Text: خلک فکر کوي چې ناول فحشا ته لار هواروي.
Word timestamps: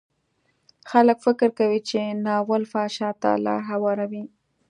خلک 0.91 1.17
فکر 1.25 1.47
کوي 1.59 1.79
چې 1.89 1.99
ناول 2.25 2.63
فحشا 2.71 3.09
ته 3.21 3.29
لار 3.45 3.61
هواروي. 3.71 4.23